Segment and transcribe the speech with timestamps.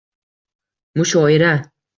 [0.95, 1.53] Mushoira—